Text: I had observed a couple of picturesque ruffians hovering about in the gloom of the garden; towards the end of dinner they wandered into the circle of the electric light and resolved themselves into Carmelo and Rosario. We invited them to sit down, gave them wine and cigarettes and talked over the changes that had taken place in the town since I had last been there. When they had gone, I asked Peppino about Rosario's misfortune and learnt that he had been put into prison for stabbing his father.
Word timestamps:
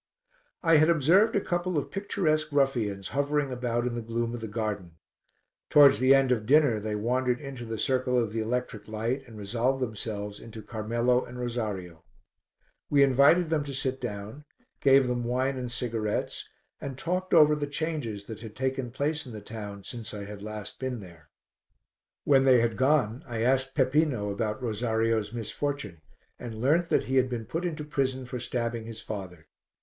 I 0.63 0.77
had 0.77 0.89
observed 0.89 1.35
a 1.35 1.39
couple 1.41 1.77
of 1.77 1.91
picturesque 1.91 2.51
ruffians 2.51 3.09
hovering 3.09 3.51
about 3.51 3.85
in 3.85 3.93
the 3.93 4.01
gloom 4.01 4.33
of 4.33 4.41
the 4.41 4.47
garden; 4.47 4.93
towards 5.69 5.99
the 5.99 6.15
end 6.15 6.31
of 6.31 6.47
dinner 6.47 6.79
they 6.79 6.95
wandered 6.95 7.39
into 7.39 7.65
the 7.65 7.77
circle 7.77 8.17
of 8.17 8.33
the 8.33 8.39
electric 8.39 8.87
light 8.87 9.21
and 9.27 9.37
resolved 9.37 9.79
themselves 9.79 10.39
into 10.39 10.63
Carmelo 10.63 11.23
and 11.23 11.39
Rosario. 11.39 12.03
We 12.89 13.03
invited 13.03 13.51
them 13.51 13.63
to 13.63 13.75
sit 13.75 14.01
down, 14.01 14.45
gave 14.79 15.05
them 15.05 15.23
wine 15.23 15.55
and 15.55 15.71
cigarettes 15.71 16.49
and 16.79 16.97
talked 16.97 17.31
over 17.31 17.53
the 17.53 17.67
changes 17.67 18.25
that 18.25 18.41
had 18.41 18.55
taken 18.55 18.89
place 18.89 19.27
in 19.27 19.33
the 19.33 19.39
town 19.39 19.83
since 19.83 20.15
I 20.15 20.23
had 20.25 20.41
last 20.41 20.79
been 20.79 20.99
there. 20.99 21.29
When 22.23 22.43
they 22.43 22.59
had 22.59 22.75
gone, 22.75 23.23
I 23.27 23.43
asked 23.43 23.75
Peppino 23.75 24.31
about 24.31 24.63
Rosario's 24.63 25.31
misfortune 25.31 26.01
and 26.39 26.55
learnt 26.59 26.89
that 26.89 27.03
he 27.03 27.17
had 27.17 27.29
been 27.29 27.45
put 27.45 27.65
into 27.65 27.83
prison 27.83 28.25
for 28.25 28.39
stabbing 28.39 28.85
his 28.87 28.99
father. 29.03 29.45